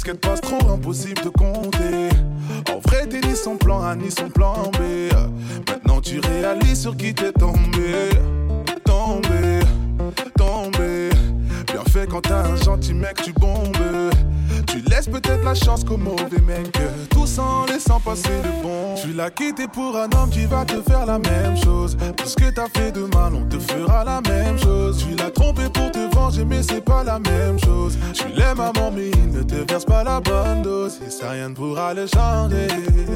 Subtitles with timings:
[0.00, 2.08] Disquette passe trop impossible de compter.
[2.72, 5.12] En vrai, t'es ni son plan A ni son plan B.
[5.68, 7.30] Maintenant tu réalises sur qui t'es.
[7.32, 8.08] Tombé,
[15.50, 16.70] la chance qu'au mauvais mec.
[17.10, 18.94] Tout en laissant passer le bon.
[19.02, 21.96] Tu l'as quitté pour un homme qui va te faire la même chose.
[22.16, 25.04] Parce que t'as fait de mal, on te fera la même chose.
[25.04, 27.98] Tu l'as trompé pour te venger, mais c'est pas la même chose.
[28.14, 31.00] Tu l'aimes à mais il ne te verse pas la bonne dose.
[31.04, 32.68] Et ça rien ne pourra le changer.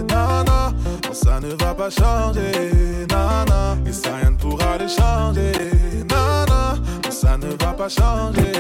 [0.09, 0.73] Nana,
[1.05, 3.07] non, ça ne va pas changer.
[3.11, 5.53] Nana, et ça rien ne pourra le changer.
[6.11, 8.53] Nana, non, ça ne va pas changer.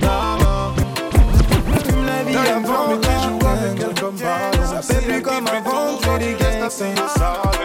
[0.00, 0.85] Nana
[2.42, 6.18] vie avant mais tu joues avec elle comme ballon Ça fait plus comme avant, tu
[6.18, 6.94] des gangsters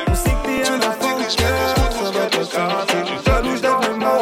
[0.07, 1.17] On sait que t'es un enfant
[2.43, 2.85] Ça va
[3.25, 4.20] jaloux, je lève le majeur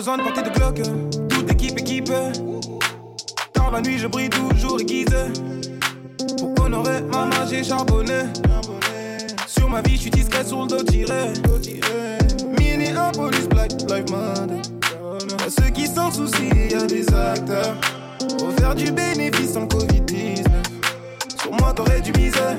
[0.00, 0.80] besoin de porter de Glock,
[1.28, 2.10] toute équipe équipe.
[3.52, 5.26] Dans la nuit, je brille toujours aiguisé.
[6.38, 8.22] Pour honorer ma main, j'ai charbonné.
[9.46, 11.34] Sur ma vie, je suis discret sur le dos tiré.
[12.58, 14.62] Minneapolis, Black Lives Matter.
[15.44, 17.76] À ceux qui s'en soucient, y'a des acteurs.
[18.38, 20.46] Pour faire du bénéfice en Covid-19.
[21.42, 22.56] Sur moi, t'aurais du miser.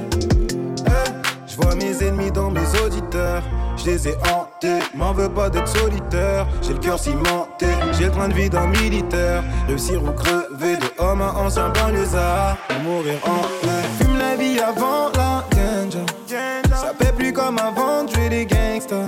[1.48, 3.42] je vois mes ennemis dans mes auditeurs.
[3.84, 6.46] Je les ai hantés, m'en veux pas d'être solitaire.
[6.62, 9.44] J'ai le cœur cimenté, j'ai le train de vie d'un militaire.
[9.68, 12.58] Réussir ou crever de homme à ancien banlieusard.
[12.68, 13.88] Pour mourir en paix.
[14.00, 16.06] Fume la vie avant la ganja.
[16.76, 19.06] Ça fait plus comme avant de jouer des gangsters.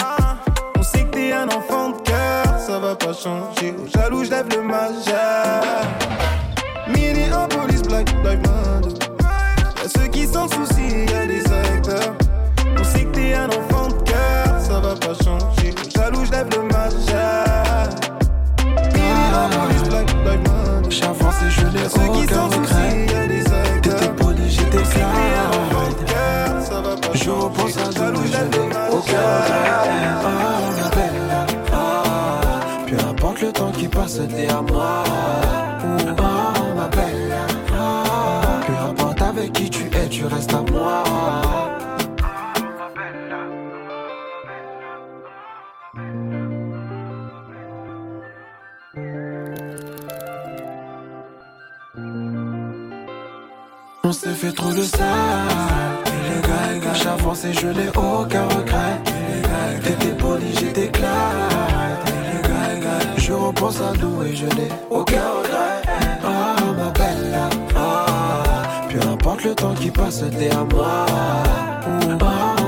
[0.80, 3.76] On sait que t'es un enfant de cœur, ça va pas changer.
[3.78, 5.64] Au jaloux, j'lève le majeur.
[6.88, 9.06] Minneapolis, Black Lives Matter.
[9.84, 11.53] Y'a ceux qui s'en soucient, y'a des
[36.20, 37.34] Oh, ma belle,
[38.66, 41.04] peu importe avec qui tu es, tu restes à moi.
[54.06, 54.84] On s'est fait trop de
[56.84, 59.02] gars, j'avance et je n'ai aucun regret.
[59.84, 61.53] T'étais poli, j'étais clair.
[63.24, 65.82] Je repense à nous et je n'ai aucun regret.
[66.26, 67.40] Oh ma belle,
[67.76, 71.06] oh, peu importe le temps qui passe, t'es à moi.
[71.88, 72.18] Oh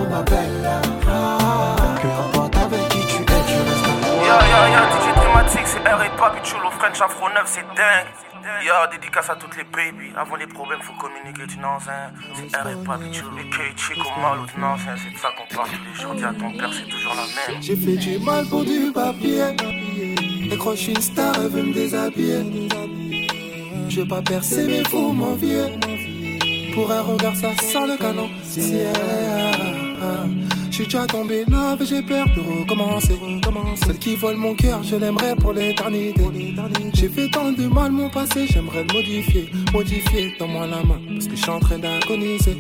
[0.09, 0.69] ma belle,
[1.07, 4.25] oh, peu importe avec qui tu es, tu restes à moi.
[4.27, 8.07] Ya ya ya, DJ Thématique, c'est R et Papi Chulo, French Afro 9, c'est dingue.
[8.63, 10.13] Ya, dédicace à toutes les baby.
[10.15, 11.91] Avant les problèmes, faut communiquer, tu n'en sais.
[12.35, 14.95] C'est R et Papi Chulo, et K Chico Malo, tu n'en sais.
[15.03, 16.15] C'est de ça qu'on parle tous les jours.
[16.15, 17.61] Dis à ton père, c'est toujours la même.
[17.61, 19.84] J'ai fait du mal pour du papier.
[20.55, 22.37] Décroche une star, elle veut me déshabiller.
[23.89, 25.65] Je veux pas percer, mais faut m'envier.
[26.73, 28.29] Pour un regard, ça sent le canon.
[28.41, 28.61] Si
[30.71, 33.19] je suis déjà tombé là, j'ai peur de recommencer.
[33.85, 36.23] Celle qui vole mon cœur, je l'aimerais pour l'éternité.
[36.93, 39.49] J'ai fait tant de mal mon passé, j'aimerais le modifier.
[39.73, 42.55] Modifier, donne-moi la main, parce que je suis en train d'agoniser.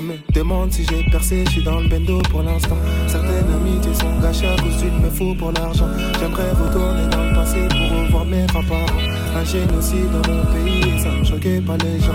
[0.00, 2.76] Me demande si j'ai percé, je suis dans le bendo pour l'instant.
[3.08, 5.88] Certaines amitiés sont gâchées à cause d'une me faut pour l'argent.
[6.20, 8.86] J'aimerais retourner dans le passé pour revoir mes grands-parents.
[9.34, 12.12] Un génocide dans mon pays, ça me choquait pas les gens.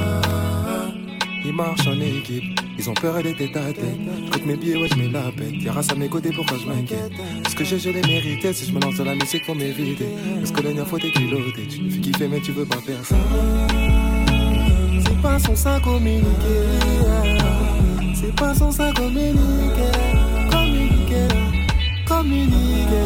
[1.43, 3.99] Ils marchent en équipe, ils ont peur et des têtes à tête.
[4.27, 5.61] J'coute mes billets, ouais, je mets la pète.
[5.61, 7.11] Y'a race à mes côtés, pourquoi je m'inquiète?
[7.45, 8.53] Est-ce que j'ai, je l'ai mérité?
[8.53, 10.07] Si je me lance dans la musique pour m'éviter
[10.41, 13.17] Est-ce que le faut t'équiloter Tu me fais kiffer, mais tu veux pas faire ça.
[15.05, 17.42] C'est pas son ça communiquer.
[18.25, 19.91] C'est pas son ça communiquer.
[20.49, 21.27] Communiquer,
[22.07, 23.03] communiquer,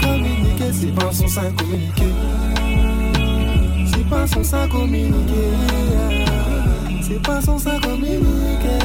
[0.00, 0.72] communiquer.
[0.72, 2.12] C'est pas son ça communiquer.
[3.92, 5.50] C'est pas son ça communiquer.
[7.02, 8.81] C'est pas son ça communiquer.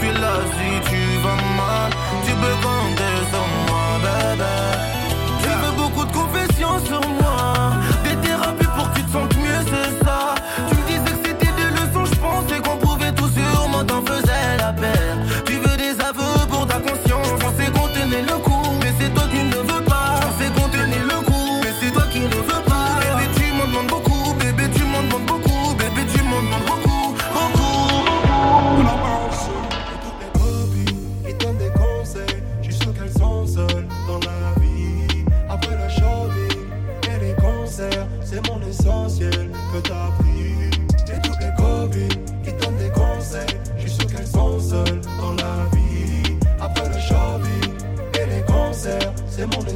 [0.00, 1.79] Sache que je suis là si tu vas mal.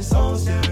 [0.01, 0.64] C'est mon essentiel.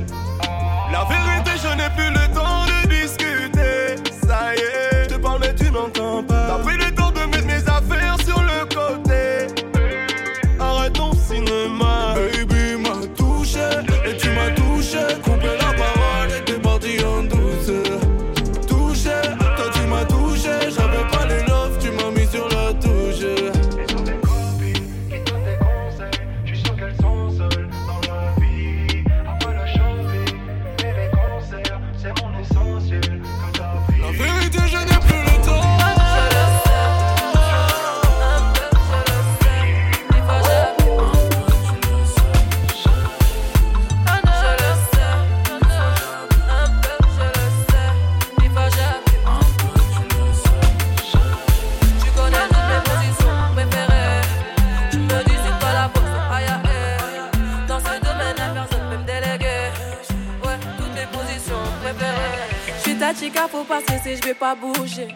[64.56, 65.08] Bouger.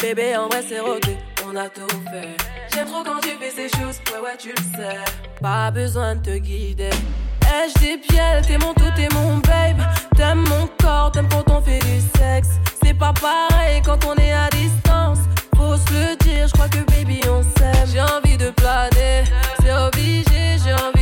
[0.00, 2.36] Bébé, en vrai, c'est on a tout fait.
[2.74, 4.98] J'aime trop quand tu fais ces choses, ouais, ouais, tu le sais.
[5.40, 6.90] Pas besoin de te guider.
[7.42, 9.80] Ai-je des pieds, t'es mon tout, t'es mon babe.
[10.16, 12.48] T'aimes mon corps, t'aimes quand on fait du sexe.
[12.82, 15.18] C'est pas pareil quand on est à distance.
[15.56, 17.86] Faut se le dire, je crois que baby on s'aime.
[17.92, 19.24] J'ai envie de planer,
[19.60, 21.01] c'est obligé, j'ai envie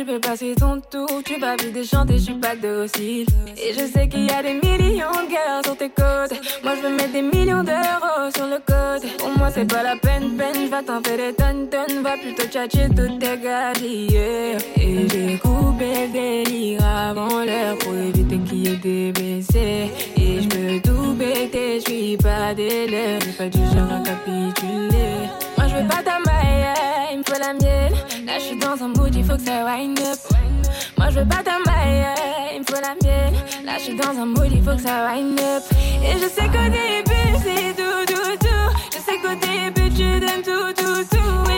[0.00, 3.26] tu peux passer ton tour, tu vas vite déchanter, je suis pas docile.
[3.58, 6.88] Et je sais qu'il y a des millions de gars sur tes côtes, moi je
[6.88, 9.06] veux mettre des millions d'euros sur le code.
[9.18, 12.44] Pour moi c'est pas la peine, peine, va t'en faire des tonnes, tonnes, va plutôt
[12.44, 14.16] tchatcher toutes tes galeries.
[14.76, 19.90] Et j'ai coupé le délire avant l'heure pour éviter qu'il y ait des blessés.
[20.16, 24.02] Et je peux tout péter, je suis pas des lèvres, j'ai pas du genre à
[24.02, 25.49] capituler.
[25.70, 26.66] Je veux pas ta maille,
[27.12, 27.94] il me faut la mienne.
[28.26, 30.18] Là je suis dans un mood, il faut que ça wind up.
[30.98, 32.06] Moi je veux pas ta maille,
[32.54, 33.34] il me faut la mienne.
[33.64, 35.62] Là je suis dans un mood, il faut que ça wind up.
[36.02, 38.70] Et je sais qu'au début c'est tout, tout, tout.
[38.92, 41.49] Je sais qu'au début tu donnes tout, tout, tout.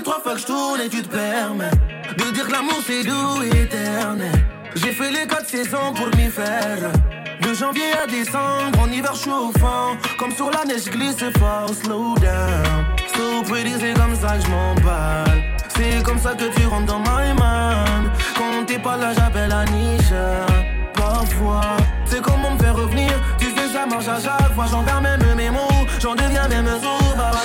[0.00, 1.70] Fait trois fois que je tourne et tu te permets
[2.16, 4.32] de dire que l'amour c'est doux et éternel.
[4.76, 6.92] J'ai fait les quatre saisons pour m'y faire.
[7.40, 9.96] De janvier à décembre, en hiver fond.
[10.18, 12.84] Comme sur la neige, glisse fort, slow down.
[13.14, 13.42] So
[13.78, 15.42] c'est comme ça que je m'emballe.
[15.76, 18.10] C'est comme ça que tu rentres dans my mind.
[18.36, 20.46] Quand t'es pas là, j'appelle Niger.
[20.94, 23.12] Parfois, c'est comment me faire revenir.
[23.38, 24.66] Tu sais, ça marche à chaque fois.
[24.70, 27.14] J'en perds même mes mots, j'en deviens même sourd.
[27.16, 27.40] Baba,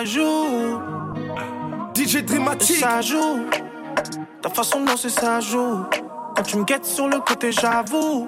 [0.00, 0.80] ça joue,
[1.94, 2.76] DJ Dramatique.
[2.76, 3.44] ça joue.
[4.40, 5.84] Ta façon de danser, ça joue.
[6.34, 8.26] Quand tu me guettes sur le côté, j'avoue.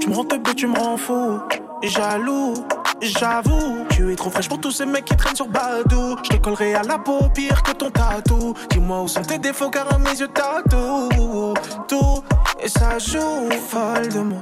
[0.00, 1.40] Tu me rends teubé, tu me rends fou.
[1.82, 2.54] Jaloux,
[3.00, 3.86] j'avoue.
[3.90, 6.16] Tu es trop fraîche pour tous ces mecs qui traînent sur Badou.
[6.22, 8.54] Je te collerai à la peau pire que ton tatou.
[8.70, 11.54] Dis-moi où sont tes défauts, car à mes yeux, t'as tout.
[11.88, 12.22] Tout.
[12.60, 14.38] Et ça joue, folle de moi.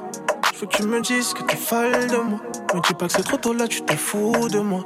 [0.53, 2.41] Je veux que tu me dises que t'es folle de moi.
[2.75, 4.83] Me dis pas que c'est trop tôt là, tu te fous de moi.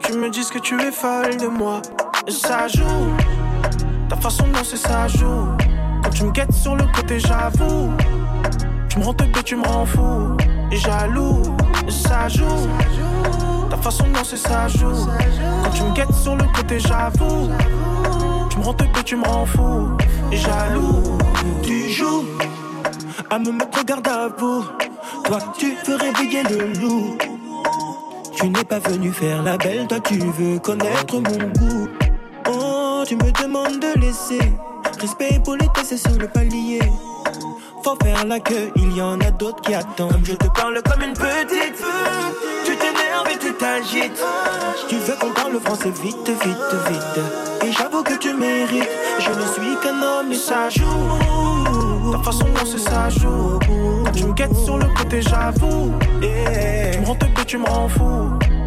[0.00, 1.82] Tu me dises que tu es folle de moi.
[2.28, 2.82] Ça joue.
[4.08, 5.48] Ta façon de danser, ça joue.
[6.02, 7.92] Quand tu me guettes sur le côté, j'avoue.
[8.88, 10.36] Tu me rends teubé, tu me rends fou.
[10.70, 11.42] Et jaloux,
[11.88, 12.68] ça joue.
[13.70, 15.06] Ta façon de danser, ça joue.
[15.64, 17.50] Quand tu me guettes sur le côté, j'avoue.
[18.50, 19.96] Tu me rends teubé, tu me rends fou.
[20.30, 21.18] Et jaloux,
[21.62, 22.24] tu joues.
[23.30, 24.64] À me mettre garde à vous.
[25.24, 27.18] Toi, tu veux réveiller le loup.
[28.36, 31.88] Tu n'es pas venu faire la belle, toi tu veux connaître mon goût.
[32.46, 34.52] Oh, tu me demandes de laisser.
[35.00, 36.80] Respect pour les c'est sur le palier.
[37.82, 40.12] Faut faire la queue, il y en a d'autres qui attendent.
[40.12, 41.82] Comme je te parle comme une petite.
[42.66, 44.22] Tu t'énerves et tu t'agites.
[44.86, 47.24] Tu veux qu'on parle français vite, vite, vite.
[47.64, 48.90] Et j'avoue que tu mérites.
[49.18, 52.12] Je ne suis qu'un homme et ça joue.
[52.12, 53.58] Ta façon de danser, ça joue.
[54.26, 55.92] Tu me guettes sur le côté, j'avoue.
[56.20, 57.88] Tu me rends teubé, tu me rends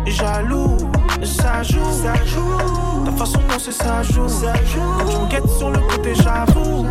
[0.06, 0.78] jaloux,
[1.22, 1.84] ça joue.
[2.02, 3.04] Ça joue.
[3.04, 4.30] Ta façon de danser, ça joue.
[4.30, 4.80] Ça joue.
[5.10, 6.86] Tu me guettes sur le côté, j'avoue.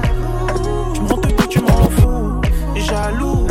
[0.92, 2.42] Tu me rends teubé, tu me rends fou.
[2.75, 3.46] Jaloux.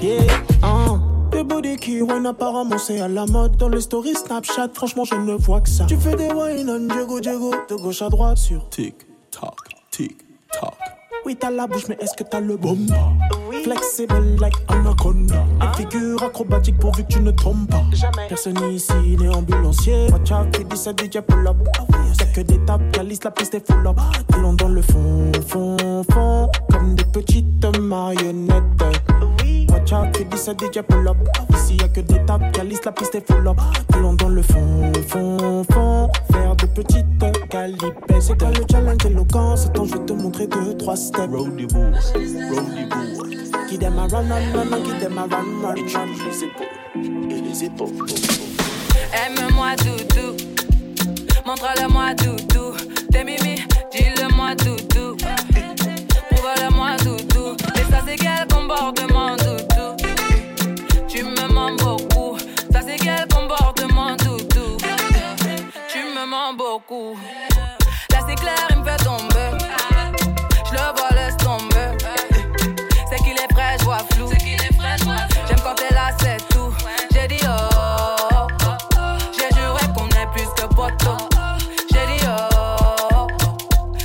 [0.00, 0.22] Yeah,
[0.62, 1.02] hein.
[1.32, 5.16] Des body qui wine apparemment c'est à la mode Dans les stories Snapchat franchement je
[5.16, 8.38] ne vois que ça Tu fais des wine on Diego Diego De gauche à droite
[8.38, 8.94] sur Tic,
[9.30, 9.50] tac,
[9.90, 10.16] tic,
[10.52, 10.97] tac.
[11.28, 12.78] Oui t'as la bouche mais est-ce que t'as le bon
[13.62, 15.44] Flexible like anaconda.
[15.60, 17.82] Une figure acrobatique pourvu que tu ne tombes pas.
[18.30, 20.06] Personne ici n'est ambulancier.
[20.10, 21.58] Watch out qui dit ça DJ pull up
[22.18, 23.98] Y'a que des tapes, calice la piste est full up.
[24.32, 28.64] Allons dans le fond, fond, fond Comme des petites marionnettes
[29.92, 31.16] out qui dit ça DJ pull up
[31.54, 33.56] Ici y'a que des tapes, calice la piste est full up
[33.94, 37.06] Allons dans le fond, fond, fond Faire de petites
[37.48, 41.28] calipettes C'est quoi le challenge éloquent C'est temps je vais te montrer deux, trois steps
[41.28, 41.94] board, roll the board.
[43.68, 46.06] Give them a run, run, run, run, give them a run, run, Et tu run.
[46.06, 47.88] les épaules, et les épaules.
[49.12, 50.36] Aime-moi doudou,
[51.46, 52.74] montre-le-moi doudou.
[53.12, 53.56] T'es mimi,
[53.92, 55.16] dis-le-moi doudou.
[56.30, 57.56] Prouve-le-moi doudou.
[57.74, 59.67] Et ça c'est quel comportement doudou?
[66.88, 67.16] Beaucoup.
[68.10, 69.64] Là c'est clair, il me fait tomber.
[70.66, 72.04] Je le vois, tomber.
[73.10, 74.30] C'est qu'il est frais, je flou.
[75.48, 76.72] J'aime quand t'es là, c'est tout.
[77.12, 78.46] J'ai dit oh,
[79.32, 81.16] j'ai juré qu'on est plus que poteau.
[81.92, 83.26] J'ai dit oh,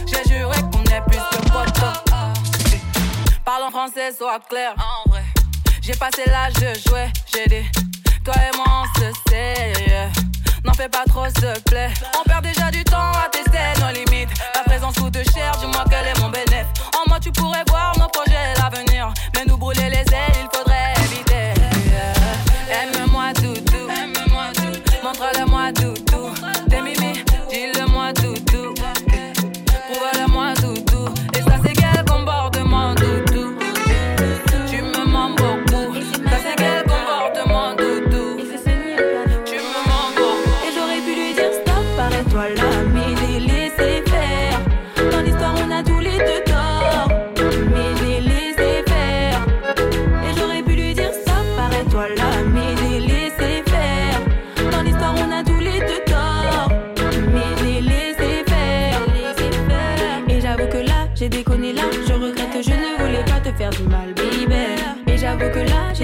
[0.05, 1.93] j'ai juré qu'on est plus que poteau.
[3.45, 4.75] Parle en français, sois clair.
[5.81, 7.67] J'ai passé l'âge de jouer, j'ai dit.
[8.23, 9.73] Toi et moi, on se sait.
[10.65, 11.89] N'en fais pas trop, s'il te plaît.
[12.19, 14.29] On perd déjà du temps à tester nos limites.
[14.55, 16.67] La présence coûte cher, dis-moi quel est mon bénéfice.
[16.97, 19.13] En moi, tu pourrais voir nos projets et l'avenir.
[19.35, 20.72] Mais nous brûler les ailes, il faudrait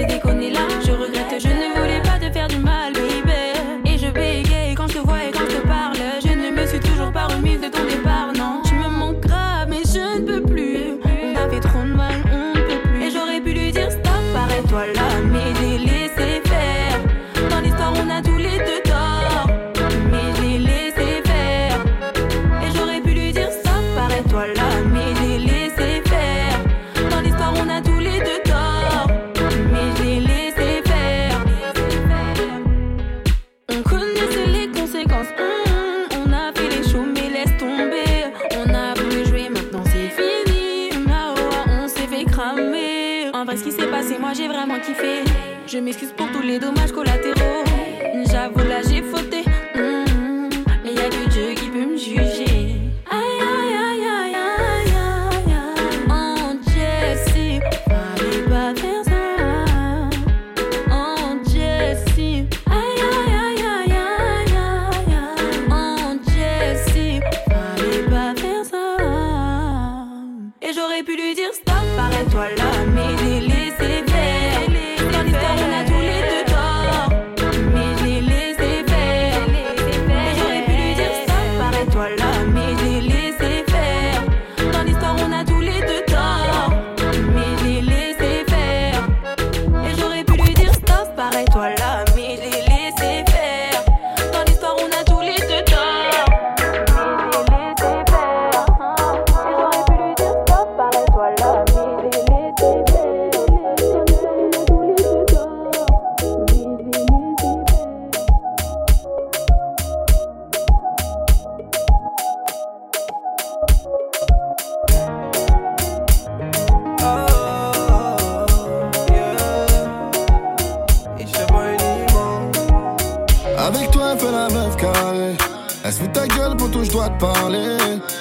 [0.00, 0.79] que là, j'ai déconné là,
[46.58, 46.99] m'excuse pour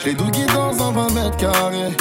[0.05, 1.95] l'ai dougué dans un 20 mètres carrés.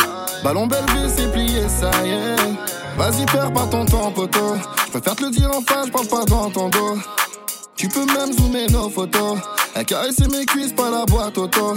[0.44, 2.96] Ballon belvé, c'est plié, ça y est.
[2.96, 4.56] Vas-y, perds pas ton temps, poteau.
[4.92, 6.96] Je te le dire en face, parle pas dans ton dos.
[7.76, 9.38] Tu peux même zoomer nos photos.
[9.74, 11.74] Elle caresse mes cuisses, pas la boîte auto.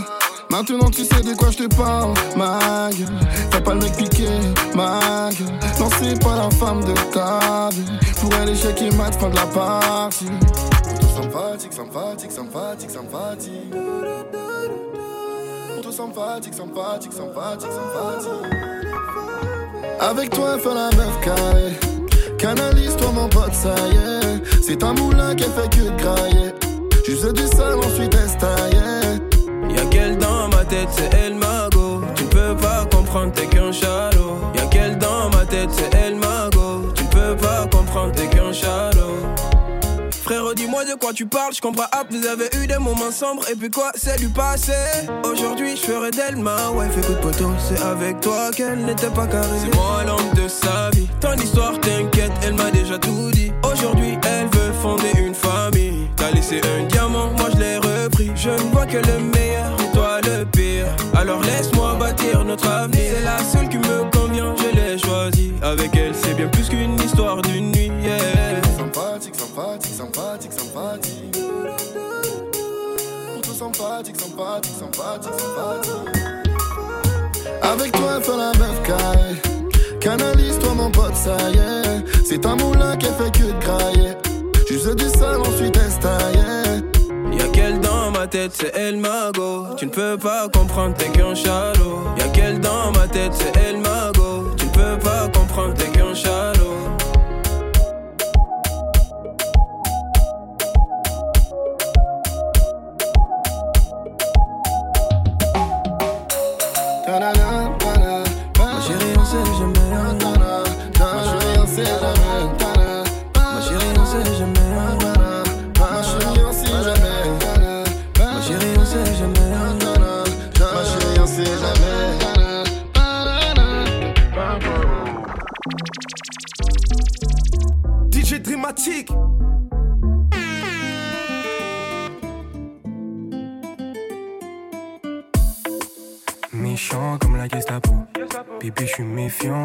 [0.49, 3.07] Maintenant tu sais de quoi je te parle, ma gueule.
[3.51, 4.27] Fais pas le mec piqué,
[4.75, 5.29] ma.
[5.79, 7.85] Non, c'est pas la femme de ta vie.
[8.19, 10.25] Pour elle, échec et mat, fin de la partie.
[10.89, 11.05] On te
[11.73, 12.91] sympathique, sympathique,
[15.91, 18.31] sympathique, sympathique, sympathique, sympathique.
[19.99, 21.73] Avec toi, fais la meuf carrée.
[22.37, 24.61] Canalise-toi, mon pote, ça y est.
[24.63, 26.53] C'est un moulin qui fait que grailler.
[27.05, 29.19] Juste du sale, ensuite estaillé.
[29.75, 32.01] Y'a qu'elle dans ma tête, c'est elle mago.
[32.15, 33.47] Tu ne peux pas comprendre, t'es
[41.13, 42.03] tu parles, je comprends pas.
[42.09, 44.73] Vous avez eu des moments sombres, et puis quoi, c'est du passé.
[45.23, 46.97] Aujourd'hui, je ferai d'elle ma wife.
[46.97, 49.47] Écoute, poteau, c'est avec toi qu'elle n'était pas carrée.
[49.63, 51.07] C'est moi l'homme de sa vie.
[51.19, 53.51] Ton histoire t'inquiète, elle m'a déjà tout dit.
[53.63, 56.07] Aujourd'hui, elle veut fonder une famille.
[56.15, 58.31] T'as laissé un diamant, moi je l'ai repris.
[58.35, 60.87] Je ne vois que le meilleur, et toi le pire.
[61.15, 63.13] Alors laisse-moi bâtir notre avenir.
[63.15, 65.53] C'est la seule qui me convient, je l'ai choisie.
[65.61, 67.80] Avec elle, c'est bien plus qu'une histoire d'une nuit.
[70.01, 71.35] Sympathique, sympathique,
[73.53, 74.73] sympathique, sympathique.
[74.79, 75.93] Sympathique, sympathique.
[77.61, 78.81] Avec toi, fais la meuf.
[79.99, 82.25] Canalise-toi, mon pote, ça y est.
[82.25, 84.13] C'est un moulin qui fait que de grailler.
[84.67, 86.81] Juste du sale, ensuite estaillé.
[87.37, 89.67] Y'a qu'elle dans ma tête, c'est elle mago.
[89.77, 92.05] Tu ne peux pas comprendre, t'es qu'un chalot.
[92.17, 94.47] Y'a qu'elle dans ma tête, c'est elle mago.
[94.57, 96.60] Tu ne peux pas comprendre, t'es qu'un chalot.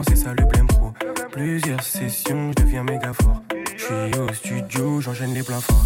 [0.08, 0.92] C'est ça le blême pro.
[1.32, 3.42] Plusieurs sessions, je deviens méga fort.
[3.76, 5.84] Je suis au studio, j'enchaîne les pleins forts.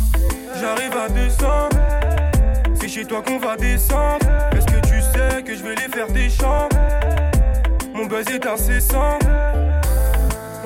[0.60, 1.76] J'arrive à descendre.
[2.74, 4.26] C'est chez toi qu'on va descendre.
[4.52, 6.68] Est-ce que tu sais que je vais les faire des chants
[7.94, 9.18] Mon buzz est incessant.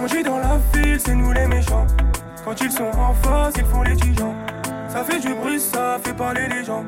[0.06, 1.86] Gît dans la file, c'est nous les méchants.
[2.44, 4.34] Quand ils sont en face, ils font les tigeants.
[4.90, 6.84] Ça fait du bruit, ça fait parler les gens.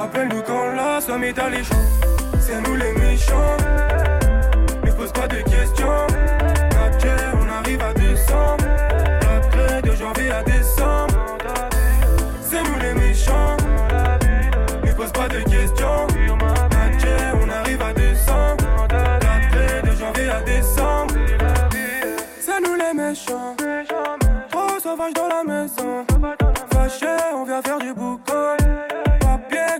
[0.00, 1.76] Appelle-nous quand la somme est alléchant.
[2.40, 3.56] C'est nous les méchants.
[4.84, 5.40] Ne pose pas de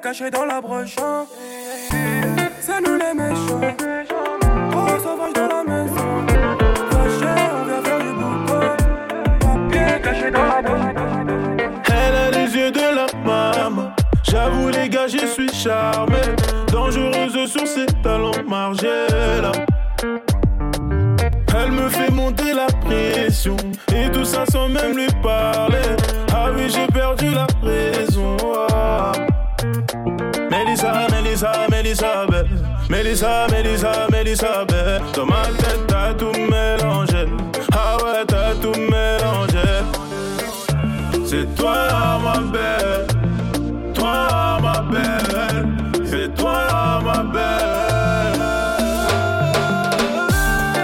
[0.08, 0.96] caché dans la broche.
[1.02, 1.26] Hein.
[2.60, 3.60] C'est nous les méchants.
[3.60, 6.26] Oh, Trop sauvages dans la maison.
[6.90, 8.60] Caché, on vient faire du bouton.
[10.02, 10.94] Caché dans la broche.
[11.90, 13.90] Elle a les yeux de la maman.
[14.22, 16.22] J'avoue, les gars, je suis charmé.
[16.72, 19.52] Dangereuse sur ses talons margelles.
[21.54, 23.56] Elle me fait monter la pression.
[23.94, 25.77] Et tout ça sans même lui parler.
[30.80, 32.26] Mélissa, Mélissa, Mélissa,
[32.88, 34.64] Mélissa, Mélissa, Mélissa,
[35.12, 37.26] Dans ma tête, t'as tout mélangé.
[37.72, 39.68] Ah ouais, t'as tout mélangé.
[41.24, 43.06] C'est toi, ma belle.
[43.92, 45.66] Toi, ma belle.
[46.04, 48.40] C'est toi, ma belle.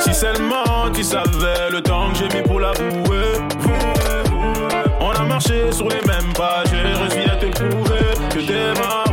[0.01, 3.39] Si seulement tu savais le temps que j'ai mis pour la bouée.
[5.01, 9.04] On a marché sur les mêmes pas, j'ai réussi à te prouver que t'es ma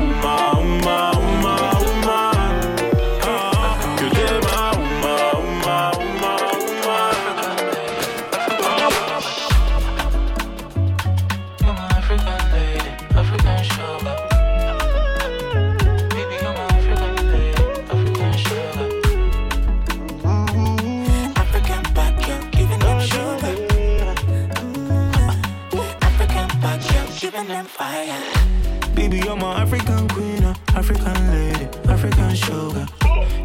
[28.96, 32.86] Baby, you're my African queen, uh, African lady, African sugar.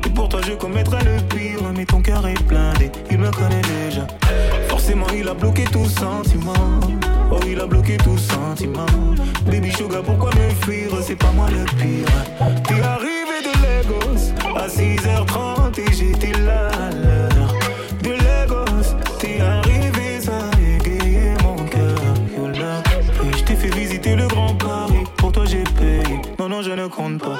[0.04, 3.62] Et pour toi, je commettrai le pire, mais ton cœur est blindé, il me connaît
[3.62, 4.06] déjà.
[4.68, 6.52] Forcément, il a bloqué tout sentiment.
[7.32, 8.86] Oh, il a bloqué tout sentiment.
[9.46, 10.88] Baby Sugar, pourquoi me fuir?
[11.02, 12.06] C'est pas moi le pire.
[12.64, 16.70] T'es arrivé de Lagos à 6h30 et j'étais là.
[26.48, 27.38] non, non, je ne compte pas.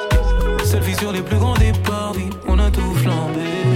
[0.64, 2.14] Selfie sur les plus grands départs,
[2.48, 3.75] on a tout flambé.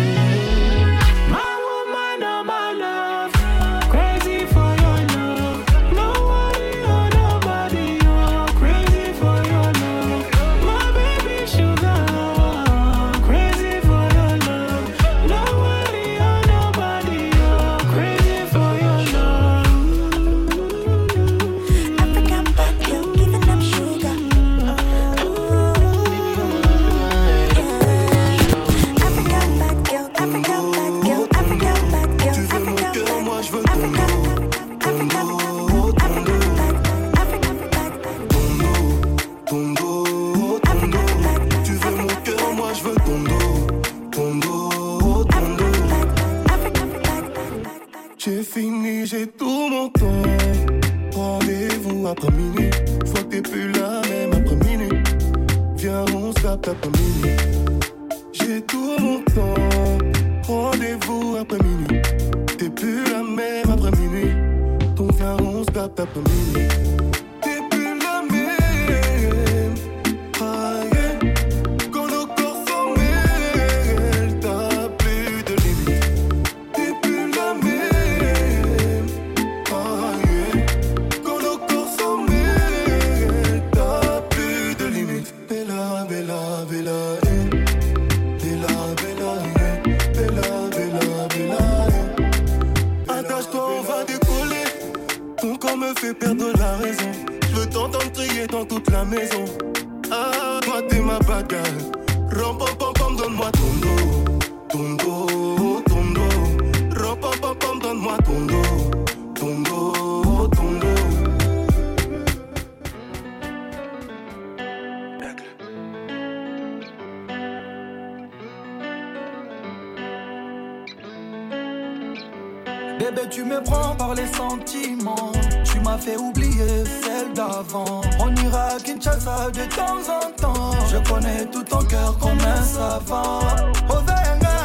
[129.53, 133.41] De temps en temps, je connais tout ton cœur comme un savant.
[133.89, 134.57] Oda yanga,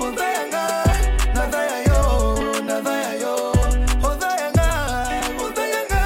[0.00, 0.66] oda yanga
[1.32, 3.34] Nada yayo, nada yayo
[4.02, 4.68] Oda yanga,
[5.38, 6.02] oda yanga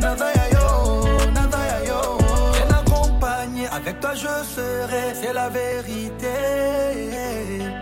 [0.00, 2.00] Nada yayo, nada yayo
[2.54, 6.34] J'ai l'accompagné, avec toi je serai, c'est la vérité.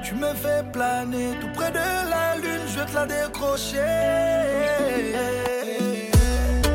[0.05, 3.79] Tu me fais planer tout près de la lune, je te la décrocher.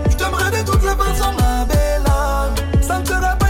[0.09, 1.86] Je te de toutes les pensées en ma bête
[2.87, 3.46] Saltıra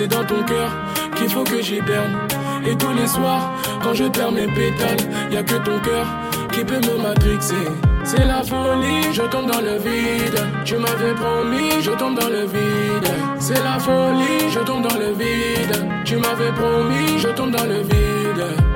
[0.00, 0.70] C'est dans ton cœur
[1.14, 2.16] qu'il faut que j'hiberne.
[2.66, 4.96] Et tous les soirs, quand je perds mes pétales,
[5.30, 6.06] y a que ton cœur
[6.50, 7.68] qui peut me matrixer.
[8.02, 10.40] C'est la folie, je tombe dans le vide.
[10.64, 13.12] Tu m'avais promis, je tombe dans le vide.
[13.40, 15.86] C'est la folie, je tombe dans le vide.
[16.06, 18.69] Tu m'avais promis, je tombe dans le vide.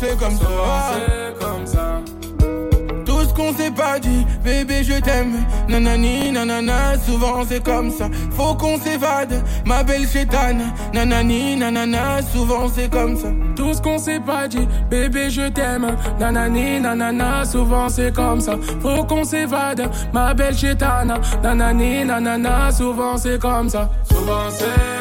[0.00, 0.36] C'est comme
[1.66, 2.02] ça.
[3.04, 5.44] Tout ce qu'on s'est pas dit, bébé je t'aime.
[5.68, 8.08] Nanani, nanana, souvent c'est comme ça.
[8.36, 10.72] Faut qu'on s'évade, ma belle chétane.
[10.92, 13.28] Nanani, nanana, souvent c'est comme ça.
[13.54, 15.96] Tout ce qu'on s'est pas dit, bébé je t'aime.
[16.18, 18.56] Nanani, nanana, souvent c'est comme ça.
[18.82, 21.14] Faut qu'on s'évade, ma belle chétane.
[21.42, 23.88] Nanani, nanana, souvent c'est comme ça.
[24.10, 24.96] Souvent c'est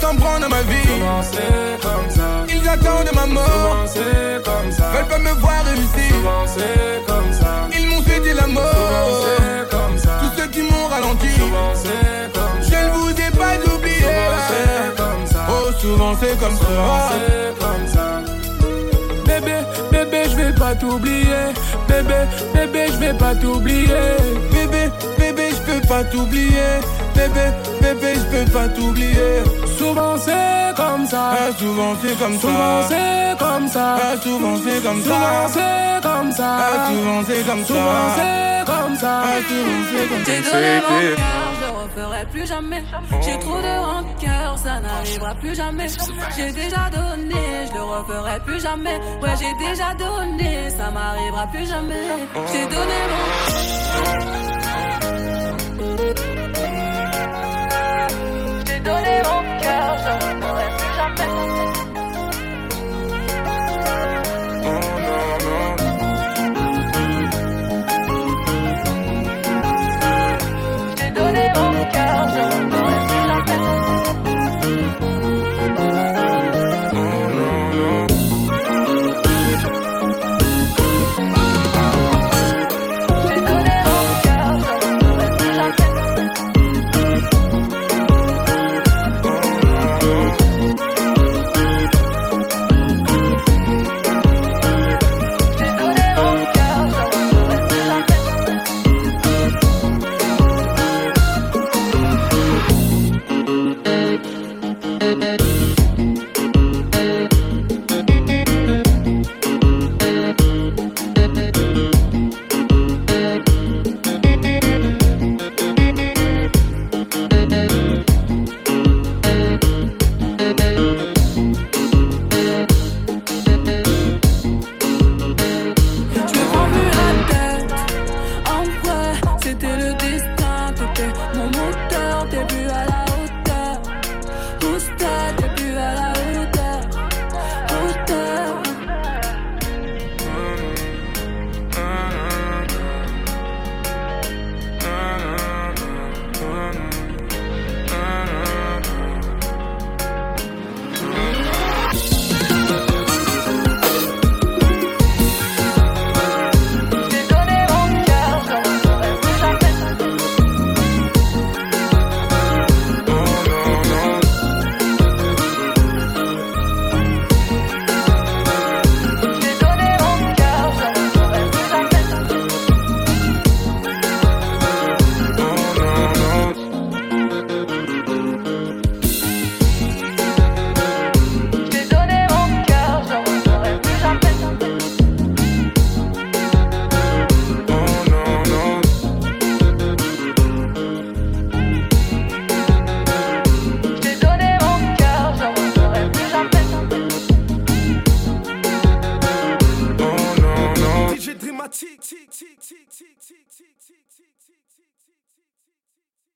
[0.00, 0.86] s'en prendre à ma vie.
[0.86, 2.35] Souvent c'est comme ça.
[2.66, 3.86] Ils attendent ma mort.
[3.86, 4.90] Souvent comme ça.
[4.90, 6.16] Veulent pas me voir réussir.
[6.16, 6.44] Souvent
[7.06, 7.68] comme ça.
[7.78, 9.26] Ils m'ont souhaité la Souvent mort.
[9.38, 10.10] c'est comme ça.
[10.20, 11.28] Tous ceux qui m'ont ralenti.
[11.38, 11.72] Souvent
[12.34, 12.82] comme Je ça.
[12.82, 14.00] ne vous ai pas oublié.
[14.00, 15.46] Souvent c'est comme ça.
[15.48, 17.14] Oh, souvent c'est comme Souvent ça.
[17.60, 18.20] comme ça.
[19.26, 19.54] Bébé,
[19.92, 21.52] bébé, je vais pas t'oublier.
[21.86, 22.14] Bébé,
[22.52, 23.86] bébé, je vais pas t'oublier.
[24.50, 26.80] Bébé, bébé, je peux pas t'oublier.
[27.14, 27.46] Bébé,
[27.80, 29.42] bébé, je peux pas t'oublier.
[29.78, 31.30] Souvent c'est comme ça.
[31.32, 32.88] Ah, souvent c'est comme Souvent ça.
[32.88, 33.96] c'est comme ça.
[34.00, 35.48] Ah, souvent c'est comme Souvent ça.
[35.48, 36.56] c'est comme ça.
[36.58, 38.14] Ah, souvent c'est comme Souvent ça.
[38.16, 39.22] c'est comme ça.
[39.24, 40.50] Ah, souvent c'est comme J'ai ça.
[40.52, 42.84] donné mon cœur, je le referai plus jamais.
[43.22, 45.86] J'ai trop de rancœur, ça n'arrivera plus jamais.
[46.36, 48.96] J'ai déjà donné, je le referai plus jamais.
[49.22, 52.02] Ouais, j'ai déjà donné, ça m'arrivera plus jamais.
[52.52, 53.24] J'ai donné mon
[54.48, 54.55] J'ai
[58.86, 61.95] donné mon cœur, je le referai plus jamais.